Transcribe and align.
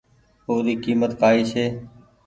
اي 0.47 0.55
ري 0.65 0.73
ڪيمت 0.83 1.11
ڪآئي 1.21 1.39
ڇي۔ 1.51 1.65